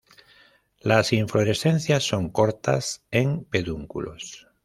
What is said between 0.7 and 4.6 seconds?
Las inflorescencias son cortas, en pedúnculos.